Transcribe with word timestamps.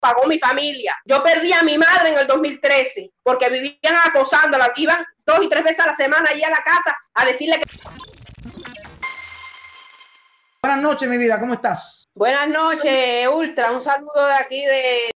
pagó 0.00 0.26
mi 0.26 0.38
familia. 0.38 0.96
Yo 1.04 1.22
perdí 1.22 1.52
a 1.52 1.62
mi 1.62 1.78
madre 1.78 2.08
en 2.08 2.18
el 2.18 2.26
2013 2.26 3.12
porque 3.22 3.48
vivían 3.48 3.94
acosándola. 4.04 4.72
Iban 4.76 5.04
dos 5.24 5.44
y 5.44 5.48
tres 5.48 5.62
veces 5.62 5.80
a 5.80 5.86
la 5.86 5.94
semana 5.94 6.30
allí 6.30 6.42
a 6.42 6.50
la 6.50 6.62
casa 6.64 6.96
a 7.14 7.24
decirle 7.24 7.60
que... 7.60 7.64
Buenas 10.62 10.82
noches, 10.82 11.08
mi 11.08 11.16
vida, 11.16 11.38
¿cómo 11.38 11.54
estás? 11.54 12.08
Buenas 12.14 12.48
noches, 12.48 13.28
Ultra. 13.28 13.70
Un 13.72 13.80
saludo 13.80 14.26
de 14.26 14.34
aquí 14.34 14.64
de, 14.64 15.10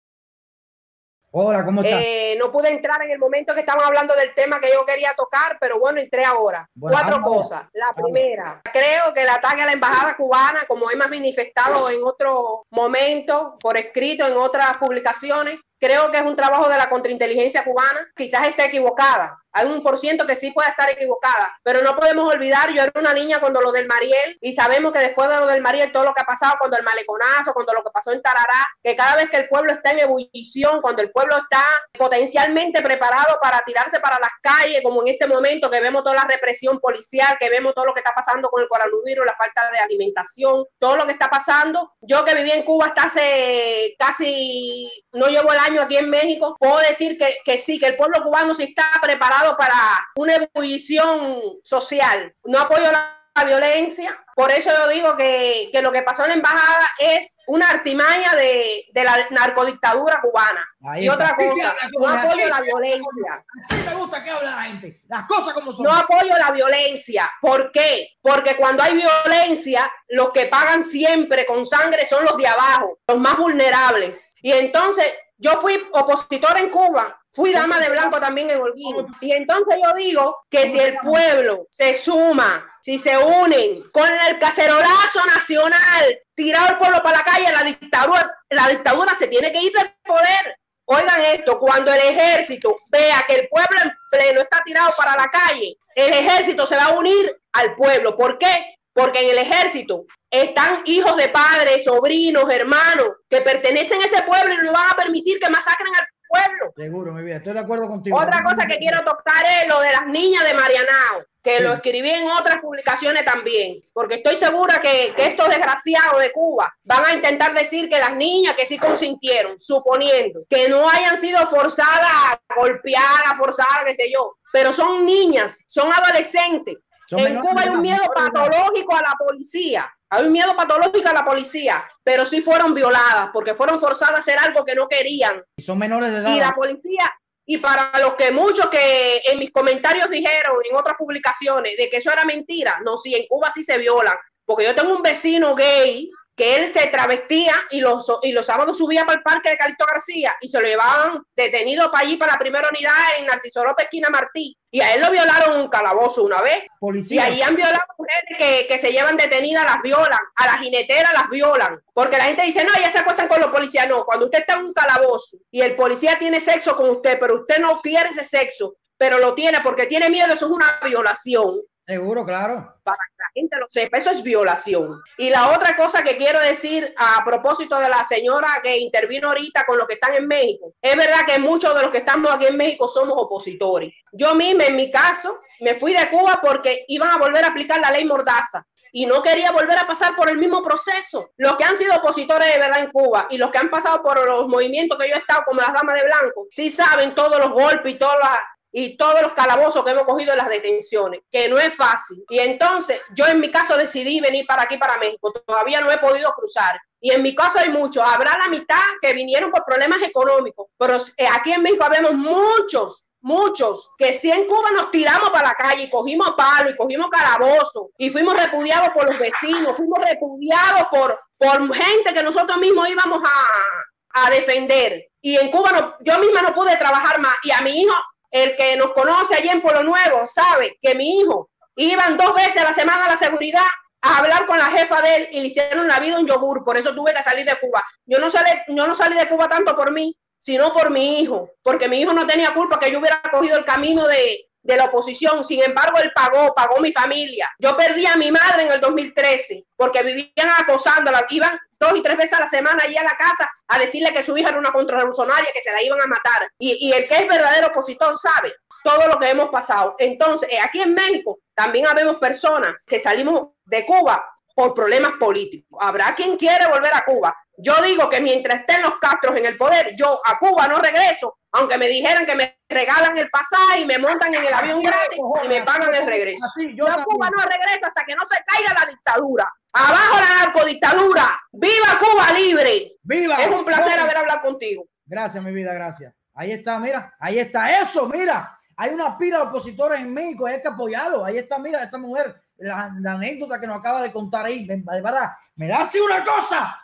Hola, 1.37 1.65
¿cómo 1.65 1.83
estás? 1.83 2.01
Eh, 2.01 2.37
no 2.39 2.53
pude 2.53 2.71
entrar 2.71 3.03
en 3.03 3.11
el 3.11 3.19
momento 3.19 3.55
que 3.55 3.61
estaban 3.61 3.85
hablando 3.85 4.15
del 4.15 4.33
tema 4.35 4.61
que 4.61 4.71
yo 4.73 4.87
quería 4.87 5.15
tocar, 5.17 5.59
pero 5.61 5.81
bueno, 5.81 5.99
entré 5.99 6.25
ahora. 6.25 6.71
Cuatro 6.79 7.21
cosas. 7.23 7.65
La 7.73 7.93
primera, 7.93 8.63
creo 8.73 9.13
que 9.13 9.23
el 9.23 9.29
ataque 9.29 9.63
a 9.63 9.67
la 9.67 9.73
embajada 9.73 10.17
cubana, 10.17 10.65
como 10.69 10.89
hemos 10.93 11.11
manifestado 11.11 11.91
en 11.91 12.05
otro 12.05 12.67
momento, 12.71 13.57
por 13.61 13.77
escrito 13.77 14.25
en 14.25 14.37
otras 14.37 14.79
publicaciones, 14.79 15.59
creo 15.79 16.11
que 16.11 16.19
es 16.19 16.25
un 16.25 16.37
trabajo 16.37 16.69
de 16.69 16.77
la 16.77 16.89
contrainteligencia 16.89 17.65
cubana. 17.65 18.07
Quizás 18.17 18.47
esté 18.49 18.65
equivocada, 18.65 19.39
hay 19.55 19.67
un 19.67 19.85
por 19.85 19.99
ciento 19.99 20.27
que 20.27 20.35
sí 20.35 20.51
puede 20.51 20.69
estar 20.69 20.91
equivocada, 20.91 21.57
pero 21.63 21.81
no 21.81 21.95
podemos 21.95 22.29
olvidar, 22.31 22.73
yo 22.73 22.83
era 22.83 22.93
una 22.97 23.15
niña 23.15 23.39
cuando 23.39 23.61
lo 23.61 23.71
del 23.71 23.87
Mariel 23.87 24.37
y 24.41 24.53
sabemos 24.53 24.93
que 24.93 24.99
después 24.99 25.31
de 25.31 25.37
lo 25.37 25.47
del 25.47 25.63
Mariel, 25.63 25.93
todo 25.93 26.05
lo 26.05 26.13
que 26.13 26.23
ha 26.23 26.25
pasado, 26.25 26.57
cuando 26.59 26.77
el 26.77 26.83
maleconazo, 26.83 27.55
cuando 27.55 27.73
lo 27.73 27.85
que 27.85 27.91
pasó 27.91 28.13
en 28.13 28.21
Tarará, 28.21 28.67
que 28.83 28.97
cada 28.97 29.15
vez 29.15 29.31
que 29.31 29.37
el 29.37 29.49
pueblo 29.49 29.73
está 29.73 29.93
en 29.93 30.01
ebullición, 30.01 30.83
cuando 30.83 31.03
el 31.03 31.13
pueblo 31.13 31.37
está 31.37 31.63
potencialmente 31.93 32.83
preparado 32.83 33.39
para 33.41 33.63
tirarse 33.65 34.01
para 34.01 34.19
las 34.19 34.31
calles, 34.43 34.83
como 34.83 35.03
en 35.03 35.09
este 35.09 35.29
momento 35.29 35.71
que 35.71 35.81
vemos 35.81 36.03
toda 36.03 36.17
la 36.17 36.25
represión 36.25 36.81
policial, 36.81 37.37
que 37.39 37.49
vemos 37.49 37.77
todo 37.77 37.87
lo 37.87 37.95
que 37.95 38.01
está 38.01 38.13
pasando 38.13 38.51
con 38.51 38.61
el 38.61 38.69
coronavirus, 38.69 39.25
la 39.25 39.37
falta 39.37 39.71
de 39.71 39.79
alimentación, 39.79 40.65
todo 40.81 40.97
lo 40.97 41.07
que 41.07 41.13
está 41.13 41.31
pasando. 41.31 41.93
Yo 42.01 42.25
que 42.25 42.35
viví 42.35 42.51
en 42.51 42.65
Cuba 42.65 42.87
hasta 42.87 43.05
hace 43.05 43.95
casi, 44.01 44.91
no 45.13 45.29
llevo 45.29 45.53
el 45.53 45.61
año 45.65 45.83
aquí 45.83 45.97
en 45.97 46.11
México, 46.11 46.57
puedo 46.59 46.79
decir 46.79 47.19
que, 47.19 47.39
que 47.45 47.59
sí, 47.59 47.79
que 47.79 47.87
el 47.87 47.97
pueblo 47.97 48.23
cubano 48.23 48.55
sí 48.55 48.65
está 48.65 48.85
preparado 49.03 49.57
para 49.57 49.75
una 50.17 50.37
ebullición 50.37 51.59
social. 51.63 52.35
No 52.45 52.61
apoyo 52.61 52.91
la 52.91 53.15
violencia. 53.43 54.17
Por 54.37 54.51
eso 54.51 54.71
yo 54.71 54.89
digo 54.89 55.17
que, 55.17 55.71
lo 55.83 55.91
que 55.91 56.03
pasó 56.03 56.23
en 56.23 56.31
la 56.31 56.35
embajada 56.35 56.91
es 56.99 57.39
una 57.47 57.69
artimaña 57.69 58.35
de, 58.35 58.85
la 58.95 59.17
narcodictadura 59.31 60.21
cubana. 60.21 60.67
y 61.01 61.09
otra 61.09 61.35
cosa, 61.37 61.75
no 61.99 62.09
apoyo 62.09 62.49
la 62.49 62.61
violencia. 62.61 63.45
Sí 63.69 63.77
me 63.85 63.95
gusta 63.95 64.23
que 64.23 64.31
hable 64.31 64.51
la 64.51 64.63
gente. 64.63 65.03
Las 65.09 65.27
cosas 65.27 65.55
como 65.55 65.73
son. 65.73 65.85
No 65.85 65.93
apoyo 65.93 66.37
la 66.39 66.51
violencia. 66.53 67.31
¿Por 67.41 67.73
qué? 67.73 68.09
Porque 68.23 68.57
cuando 68.57 68.83
hay 68.83 68.95
violencia, 68.95 69.91
los 70.09 70.31
que 70.31 70.47
pagan 70.47 70.85
siempre 70.85 71.47
con 71.47 71.67
sangre 71.67 72.07
son 72.07 72.25
los 72.25 72.37
de 72.37 72.47
abajo, 72.47 72.99
los 73.07 73.19
más 73.19 73.37
vulnerables. 73.37 74.35
Y 74.43 74.53
entonces 74.53 75.13
yo 75.39 75.61
fui 75.61 75.81
opositor 75.93 76.57
en 76.59 76.71
Cuba, 76.71 77.21
fui 77.33 77.53
dama 77.53 77.81
de 77.81 77.91
blanco 77.91 78.21
también 78.21 78.51
en 78.51 78.61
Holguín. 78.61 79.07
Y 79.21 79.33
entonces 79.33 79.77
yo 79.83 79.93
digo 79.95 80.45
que 80.49 80.69
si 80.69 80.79
el 80.79 80.97
pueblo 80.99 81.67
se 81.71 81.95
suma, 81.95 82.65
si 82.81 82.99
se 82.99 83.17
unen 83.17 83.83
con 83.93 84.09
el 84.29 84.39
cacerolazo 84.39 85.25
nacional, 85.35 86.19
tirar 86.35 86.73
el 86.73 86.79
pueblo 86.79 87.03
para 87.03 87.19
la 87.19 87.25
calle, 87.25 87.53
la 87.53 87.65
dictadura, 87.65 88.31
la 88.51 88.69
dictadura 88.69 89.15
se 89.19 89.29
tiene 89.29 89.53
que 89.53 89.63
ir 89.63 89.73
del 89.73 89.93
poder. 90.05 90.57
Oigan 90.87 91.23
esto, 91.23 91.59
cuando 91.59 91.93
el 91.93 92.01
ejército 92.01 92.77
vea 92.89 93.25
que 93.27 93.37
el 93.37 93.49
pueblo 93.49 93.81
en 93.83 93.91
pleno 94.11 94.41
está 94.43 94.63
tirado 94.65 94.93
para 94.97 95.17
la 95.17 95.31
calle, 95.31 95.77
el 95.95 96.13
ejército 96.13 96.67
se 96.67 96.77
va 96.77 96.85
a 96.85 96.99
unir 96.99 97.41
al 97.53 97.75
pueblo. 97.75 98.17
¿Por 98.17 98.39
qué? 98.39 98.77
Porque 98.95 99.21
en 99.21 99.31
el 99.31 99.39
ejército 99.39 100.07
están 100.31 100.83
hijos 100.87 101.17
de 101.17 101.29
padres, 101.29 101.85
sobrinos, 101.85 102.51
hermanos, 102.51 103.09
que 103.29 103.41
pertenecen 103.41 104.01
a 104.01 104.05
ese 104.07 104.23
pueblo 104.23 104.55
y 104.55 104.65
no 104.65 104.73
van 104.73 104.91
a 104.91 104.97
permitir 104.97 105.39
que 105.39 105.51
masacren 105.51 105.93
al 105.95 106.07
pueblo. 106.29 106.73
Seguro, 106.77 107.13
mi 107.13 107.23
vida, 107.23 107.37
estoy 107.37 107.55
de 107.55 107.61
acuerdo 107.61 107.89
contigo. 107.89 108.17
Otra 108.17 108.43
cosa 108.43 108.67
que 108.67 108.79
quiero 108.79 109.05
tocar 109.05 109.45
es 109.61 109.69
lo 109.69 109.81
de 109.81 109.93
las 109.93 110.07
niñas 110.07 110.45
de 110.45 110.55
Marianao, 110.55 111.25
que 111.43 111.61
lo 111.61 111.75
escribí 111.75 112.11
en 112.11 112.29
otras 112.29 112.57
publicaciones 112.63 113.25
también, 113.25 113.81
porque 113.93 114.15
estoy 114.15 114.37
segura 114.37 114.81
que, 114.81 115.13
que, 115.15 115.27
estos 115.27 115.49
desgraciados 115.49 116.21
de 116.21 116.33
Cuba 116.33 116.75
van 116.85 117.05
a 117.05 117.15
intentar 117.15 117.53
decir 117.53 117.89
que 117.89 117.99
las 117.99 118.17
niñas 118.17 118.55
que 118.57 118.67
sí 118.67 118.79
consintieron, 118.79 119.61
suponiendo 119.61 120.45
que 120.49 120.69
no 120.69 120.89
hayan 120.89 121.19
sido 121.19 121.47
forzadas, 121.49 122.39
golpeadas, 122.57 123.37
forzadas, 123.37 123.85
qué 123.87 123.95
sé 123.95 124.11
yo, 124.13 124.37
pero 124.53 124.73
son 124.73 125.05
niñas, 125.05 125.65
son 125.69 125.93
adolescentes 125.93 126.77
en 127.11 127.41
Cuba 127.41 127.63
hay 127.63 127.69
un 127.71 127.83
miedo 127.83 128.05
patológico 128.15 128.97
a 128.97 129.03
la 129.03 129.15
policía. 129.19 129.93
Hay 130.11 130.27
un 130.27 130.33
miedo 130.33 130.55
patológico 130.55 131.09
a 131.09 131.13
la 131.13 131.25
policía, 131.25 131.85
pero 132.03 132.25
sí 132.25 132.41
fueron 132.41 132.75
violadas 132.75 133.31
porque 133.33 133.55
fueron 133.55 133.81
forzadas 133.81 134.17
a 134.17 134.19
hacer 134.19 134.39
algo 134.39 134.65
que 134.65 134.75
no 134.75 134.87
querían. 134.87 135.43
Y 135.57 135.63
son 135.63 135.79
menores 135.79 136.13
de 136.13 136.19
edad. 136.19 136.35
Y 136.35 136.39
la 136.39 136.53
policía, 136.53 137.13
y 137.47 137.59
para 137.59 137.99
los 137.99 138.15
que 138.15 138.31
muchos 138.31 138.69
que 138.69 139.23
en 139.25 139.39
mis 139.39 139.53
comentarios 139.53 140.09
dijeron 140.09 140.57
en 140.69 140.77
otras 140.77 140.97
publicaciones 140.97 141.77
de 141.77 141.91
que 141.91 141.97
eso 141.97 142.13
era 142.13 142.25
mentira, 142.25 142.81
no, 142.85 142.97
sí, 142.97 143.15
en 143.15 143.27
Cuba 143.27 143.51
sí 143.53 143.65
se 143.65 143.77
violan. 143.79 144.17
Porque 144.47 144.65
yo 144.65 144.75
tengo 144.75 144.95
un 144.95 145.03
vecino 145.03 145.55
gay 145.55 146.11
que 146.37 146.57
él 146.57 146.73
se 146.73 146.89
travestía 146.89 147.55
y 147.71 147.81
los, 147.81 148.07
y 148.23 148.33
los 148.33 148.47
sábados 148.47 148.79
subía 148.79 149.05
para 149.05 149.19
el 149.19 149.23
parque 149.23 149.51
de 149.51 149.57
Calixto 149.57 149.87
García 149.87 150.37
y 150.41 150.49
se 150.49 150.61
lo 150.61 150.67
llevaban 150.67 151.23
detenido 151.37 151.91
para 151.93 152.05
allí, 152.05 152.17
para 152.17 152.33
la 152.33 152.39
primera 152.39 152.69
unidad 152.69 152.93
en 153.19 153.27
Narciso 153.27 153.65
López, 153.65 153.85
esquina 153.85 154.11
Martí. 154.11 154.57
Y 154.71 154.81
a 154.81 154.93
él 154.93 155.03
lo 155.03 155.13
violaron 155.13 155.61
un 155.61 155.69
calabozo 155.69 156.25
una 156.25 156.43
vez. 156.43 156.65
Policía. 156.81 157.29
Y 157.29 157.35
ahí 157.35 157.43
han 157.43 157.55
violado 157.55 157.85
mujeres 157.97 158.25
que, 158.37 158.67
que, 158.67 158.79
se 158.81 158.91
llevan 158.91 159.17
detenidas, 159.17 159.65
las 159.65 159.81
violan. 159.83 160.19
A 160.35 160.47
las 160.47 160.59
jineteras 160.59 161.13
las 161.13 161.31
violan. 161.31 161.81
Porque 161.93 162.19
la 162.19 162.25
gente 162.25 162.43
dice, 162.43 162.65
no, 162.65 162.73
ya 162.81 162.91
se 162.91 162.99
acuestan 162.99 163.29
con 163.29 163.41
los 163.41 163.53
policías. 163.53 163.89
No, 163.89 164.05
cuando 164.05 164.25
usted 164.25 164.41
está 164.41 164.55
en 164.55 164.65
un 164.65 164.73
calabozo 164.73 165.37
y 165.53 165.61
el 165.61 165.77
policía 165.77 166.19
tiene 166.19 166.41
sexo 166.41 166.75
con 166.75 166.91
usted, 166.91 167.21
pero 167.21 167.37
usted 167.43 167.59
no 167.59 167.81
quiere 167.81 168.09
ese 168.09 168.25
sexo, 168.25 168.75
pero 168.97 169.19
lo 169.19 169.35
tiene 169.35 169.61
porque 169.61 169.87
tiene 169.87 170.11
miedo, 170.11 170.33
eso 170.33 170.47
es 170.47 170.53
una 170.53 170.81
violación. 170.85 171.61
Seguro, 171.87 172.25
claro. 172.25 172.75
Para 172.83 172.97
que 172.97 173.17
la 173.19 173.31
gente 173.35 173.59
lo 173.59 173.67
sepa, 173.69 173.99
eso 173.99 174.11
es 174.11 174.23
violación. 174.23 175.03
Y 175.19 175.29
la 175.29 175.51
otra 175.51 175.77
cosa 175.77 176.03
que 176.03 176.17
quiero 176.17 176.41
decir 176.41 176.95
a 176.97 177.23
propósito 177.25 177.79
de 177.79 177.91
la 177.91 178.03
señora 178.05 178.49
que 178.63 178.79
intervino 178.79 179.29
ahorita 179.29 179.65
con 179.67 179.77
los 179.77 179.87
que 179.87 179.95
están 179.95 180.15
en 180.15 180.27
México, 180.27 180.73
es 180.81 180.97
verdad 180.97 181.27
que 181.27 181.39
muchos 181.39 181.75
de 181.75 181.83
los 181.83 181.91
que 181.91 181.99
estamos 181.99 182.33
aquí 182.33 182.47
en 182.47 182.57
México 182.57 182.89
somos 182.89 183.15
opositores. 183.19 183.93
Yo 184.13 184.35
misma, 184.35 184.65
en 184.65 184.77
mi 184.77 184.91
caso, 184.91 185.41
me 185.61 185.75
fui 185.75 185.93
de 185.93 186.09
Cuba 186.09 186.41
porque 186.43 186.87
iban 186.89 187.11
a 187.11 187.19
volver 187.19 187.45
a 187.45 187.49
aplicar 187.49 187.79
la 187.81 187.91
ley 187.91 188.07
Mordaza 188.07 188.67
y 188.91 189.07
no 189.07 189.23
quería 189.23 189.51
volver 189.51 189.77
a 189.77 189.87
pasar 189.89 190.15
por 190.15 190.31
el 190.31 190.39
mismo 190.39 190.63
proceso. 190.63 191.33
Los 191.37 191.57
que 191.57 191.65
han 191.65 191.77
sido 191.77 191.97
opositores 191.97 192.51
de 192.51 192.61
verdad 192.61 192.79
en 192.79 192.93
Cuba 192.93 193.27
y 193.29 193.37
los 193.37 193.51
que 193.51 193.59
han 193.59 193.69
pasado 193.69 194.03
por 194.03 194.25
los 194.25 194.47
movimientos 194.47 194.97
que 194.97 195.09
yo 195.09 195.17
he 195.17 195.19
estado, 195.19 195.43
como 195.45 195.61
las 195.61 195.73
damas 195.73 195.97
de 195.97 196.05
blanco, 196.05 196.47
sí 196.49 196.71
saben 196.71 197.15
todos 197.15 197.39
los 197.41 197.51
golpes 197.51 197.93
y 197.93 197.99
todas 197.99 198.19
las 198.21 198.39
y 198.77 198.97
todos 198.97 199.23
los 199.23 199.35
calabozos 199.35 199.85
que 199.85 199.93
hemos 199.93 200.03
cogido 200.03 200.33
en 200.33 200.39
las 200.39 200.49
detenciones, 200.49 201.21
que 201.31 201.49
no 201.49 201.61
es 201.61 201.73
fácil. 201.77 202.25
Y 202.29 202.41
entonces 202.41 203.01
yo 203.15 203.25
en 203.25 203.39
mi 203.39 203.49
caso 203.49 203.77
decidí 203.77 204.21
venir 204.21 204.45
para 204.49 204.63
aquí, 204.63 204.77
para 204.77 204.99
México. 204.99 205.33
Todavía 205.47 205.81
no 205.81 205.93
he 205.93 205.99
podido 205.99 206.33
cruzar. 206.33 206.81
Y 207.01 207.13
en 207.13 207.23
mi 207.23 207.37
caso 207.37 207.61
hay 207.61 207.71
muchos. 207.71 208.03
Habrá 208.05 208.37
la 208.37 208.49
mitad 208.49 208.83
que 209.01 209.13
vinieron 209.13 209.53
por 209.53 209.65
problemas 209.65 210.03
económicos, 210.03 210.67
pero 210.77 210.97
eh, 210.97 211.29
aquí 211.33 211.53
en 211.53 211.63
México 211.63 211.87
vemos 211.89 212.15
muchos 212.15 213.07
muchos, 213.21 213.95
que 213.97 214.13
si 214.13 214.31
en 214.31 214.47
Cuba 214.47 214.71
nos 214.73 214.91
tiramos 214.91 215.31
para 215.31 215.49
la 215.49 215.55
calle 215.55 215.85
y 215.85 215.91
cogimos 215.91 216.33
palo 216.37 216.69
y 216.69 216.77
cogimos 216.77 217.09
calabozo 217.09 217.89
y 217.97 218.11
fuimos 218.11 218.37
repudiados 218.37 218.91
por 218.91 219.07
los 219.07 219.19
vecinos, 219.19 219.75
fuimos 219.79 219.99
repudiados 220.05 220.89
por, 220.91 221.19
por 221.39 221.75
gente 221.75 222.13
que 222.13 222.23
nosotros 222.23 222.59
mismos 222.59 222.87
íbamos 222.87 223.23
a, 223.25 224.27
a 224.27 224.31
defender. 224.31 225.07
Y 225.23 225.39
en 225.39 225.51
Cuba 225.51 225.73
no, 225.73 225.95
yo 226.01 226.19
misma 226.19 226.43
no 226.43 226.55
pude 226.55 226.77
trabajar 226.77 227.19
más 227.19 227.35
y 227.45 227.51
a 227.51 227.63
mi 227.63 227.81
hijo 227.81 227.95
el 228.35 228.57
que 228.57 228.77
nos 228.77 228.93
conoce 228.93 229.37
allí 229.37 229.49
en 229.49 229.63
Pueblo 229.63 229.85
Nuevo 229.85 230.27
sabe 230.27 230.77
que 230.83 230.97
mi 230.97 231.21
hijo 231.21 231.51
iban 231.77 232.17
dos 232.17 232.35
veces 232.35 232.57
a 232.57 232.65
la 232.65 232.75
semana 232.75 233.07
a 233.07 233.11
la 233.11 233.17
seguridad 233.17 233.63
a 234.03 234.19
hablar 234.19 234.45
con 234.47 234.59
la 234.59 234.67
jefa 234.67 235.01
de 235.01 235.17
él 235.17 235.29
y 235.31 235.41
le 235.41 235.47
hicieron 235.47 235.87
la 235.87 236.01
vida 236.01 236.19
un 236.19 236.27
yogur, 236.27 236.65
por 236.65 236.77
eso 236.77 236.93
tuve 236.93 237.15
que 237.15 237.23
salir 237.23 237.47
de 237.47 237.57
Cuba. 237.57 237.85
Yo 238.05 238.19
no, 238.19 238.33
salí, 238.33 238.51
yo 238.69 238.87
no 238.89 238.95
salí 238.97 239.17
de 239.17 239.29
Cuba 239.29 239.49
tanto 239.49 239.77
por 239.77 239.93
mí, 239.93 240.19
sino 240.41 240.73
por 240.73 240.91
mi 240.91 241.21
hijo, 241.21 241.49
porque 241.63 241.89
mi 241.89 242.01
hijo 242.01 242.13
no 242.13 242.27
tenía 242.27 242.53
culpa 242.53 242.81
que 242.81 242.91
yo 242.91 242.99
hubiera 242.99 243.23
cogido 243.23 243.57
el 243.57 243.65
camino 243.65 244.09
de, 244.09 244.49
de 244.65 244.77
la 244.77 244.87
oposición. 244.87 245.45
Sin 245.45 245.63
embargo, 245.63 245.99
él 245.99 246.11
pagó, 246.15 246.53
pagó 246.55 246.81
mi 246.81 246.93
familia. 246.93 247.49
Yo 247.59 247.77
perdí 247.77 248.07
a 248.07 248.17
mi 248.17 248.33
madre 248.33 248.63
en 248.65 248.73
el 248.73 248.81
2013 248.81 249.67
porque 249.77 250.03
vivían 250.03 250.49
acosándola. 250.59 251.25
Iban 251.31 251.59
dos 251.79 251.97
y 251.97 252.03
tres 252.03 252.17
veces 252.17 252.33
a 252.33 252.41
la 252.41 252.49
semana 252.49 252.83
allí 252.83 252.97
a 252.97 253.05
la 253.05 253.17
casa 253.17 253.49
a 253.69 253.79
decirle 253.79 254.13
que 254.13 254.25
su 254.25 254.37
hija 254.37 254.49
era 254.49 254.59
una 254.59 254.73
contrarrevolucionaria, 254.73 255.53
que 255.53 255.63
se 255.63 255.73
la 255.73 255.83
iban 255.83 256.01
a 256.01 256.07
matar. 256.07 256.49
Y, 256.59 256.89
y 256.89 256.93
el 256.93 257.07
que 257.07 257.17
es 257.19 257.29
verdadero 257.29 257.69
opositor 257.69 258.17
sabe 258.19 258.55
todo 258.83 259.09
lo 259.09 259.19
que 259.19 259.31
hemos 259.31 259.49
pasado. 259.51 259.97
Entonces, 259.99 260.49
eh, 260.51 260.59
aquí 260.61 260.81
en 260.81 260.95
México 260.95 261.39
también 261.55 261.87
habemos 261.87 262.17
personas 262.17 262.75
que 262.87 263.01
salimos 263.01 263.49
de 263.65 263.85
Cuba 263.87 264.25
por 264.55 264.75
problemas 264.75 265.15
políticos. 265.19 265.79
Habrá 265.81 266.15
quien 266.15 266.37
quiere 266.37 266.67
volver 266.67 266.95
a 266.95 267.05
Cuba. 267.05 267.37
Yo 267.57 267.75
digo 267.83 268.09
que 268.09 268.21
mientras 268.21 268.61
estén 268.61 268.83
los 268.83 268.99
Castros 268.99 269.37
en 269.37 269.47
el 269.47 269.57
poder, 269.57 269.95
yo 269.97 270.21
a 270.25 270.39
Cuba 270.39 270.69
no 270.69 270.79
regreso 270.79 271.39
aunque 271.55 271.79
me 271.79 271.87
dijeran 271.87 272.27
que 272.27 272.35
me 272.35 272.59
regalan 272.69 273.17
el 273.17 273.31
pasaje 273.31 273.81
y 273.81 273.87
me 273.87 273.97
montan 273.99 274.35
en 274.35 274.45
el 274.45 274.53
avión 274.53 274.83
gratis 274.83 275.19
y 275.45 275.49
me 275.49 275.63
pagan 275.63 275.95
el 275.95 276.05
regreso. 276.05 276.47
yo 276.75 276.85
Cuba 277.05 277.31
no 277.31 277.43
regreso 277.43 277.87
hasta 277.87 278.05
que 278.05 278.15
no 278.15 278.27
se 278.27 278.37
caiga 278.45 278.75
la 278.81 278.91
dictadura. 278.91 279.53
Abajo 279.73 280.19
la 280.19 280.45
narcodictadura. 280.45 281.39
¡Viva 281.53 282.01
Cuba 282.01 282.33
libre! 282.33 282.97
¡Viva! 283.03 283.37
Es 283.37 283.49
un 283.49 283.65
placer 283.65 283.99
haber 283.99 284.17
hablado 284.17 284.41
contigo. 284.41 284.85
Gracias, 285.07 285.43
mi 285.45 285.53
vida, 285.53 285.73
gracias. 285.73 286.13
Ahí 286.35 286.51
está, 286.51 286.81
mira, 286.81 287.15
ahí 287.21 287.39
está 287.39 287.81
eso, 287.81 288.09
mira. 288.09 288.59
Hay 288.77 288.91
una 288.91 289.17
pila 289.17 289.39
de 289.39 289.45
opositores 289.45 290.01
en 290.01 290.13
México, 290.13 290.47
hay 290.47 290.61
que 290.61 290.67
apoyarlo. 290.67 291.25
Ahí 291.25 291.39
está, 291.39 291.59
mira, 291.61 291.85
esta 291.85 291.99
mujer, 291.99 292.35
la, 292.57 292.91
anécdota 293.13 293.61
que 293.61 293.69
nos 293.69 293.79
acaba 293.79 294.03
de 294.03 294.11
contar 294.11 294.47
ahí, 294.47 294.67
de 294.67 294.83
verdad, 295.01 295.31
me 295.55 295.69
da 295.69 295.83
así 295.83 296.01
una 296.01 296.25
cosa. 296.25 296.81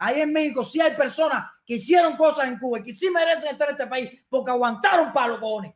Ahí 0.00 0.22
en 0.22 0.32
México 0.32 0.64
sí 0.64 0.80
hay 0.80 0.96
personas 0.96 1.44
que 1.70 1.76
hicieron 1.76 2.16
cosas 2.16 2.48
en 2.48 2.58
Cuba 2.58 2.80
y 2.80 2.82
que 2.82 2.92
sí 2.92 3.08
merecen 3.10 3.52
estar 3.52 3.68
en 3.68 3.74
este 3.76 3.86
país 3.86 4.10
porque 4.28 4.50
aguantaron 4.50 5.12
palo, 5.12 5.38
cojones. 5.38 5.72